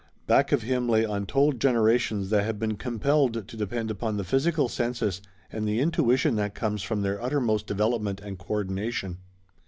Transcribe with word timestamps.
Back 0.25 0.51
of 0.51 0.63
him 0.63 0.89
lay 0.89 1.03
untold 1.03 1.59
generations 1.61 2.31
that 2.31 2.43
had 2.43 2.57
been 2.57 2.75
compelled 2.75 3.47
to 3.47 3.55
depend 3.55 3.91
upon 3.91 4.17
the 4.17 4.23
physical 4.23 4.67
senses 4.67 5.21
and 5.51 5.67
the 5.67 5.79
intuition 5.79 6.37
that 6.37 6.55
comes 6.55 6.81
from 6.81 7.03
their 7.03 7.21
uttermost 7.21 7.67
development 7.67 8.19
and 8.19 8.39
co 8.39 8.51
ordination. 8.53 9.19